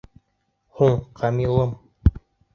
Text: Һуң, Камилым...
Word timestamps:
Һуң, 0.79 0.97
Камилым... 1.21 1.77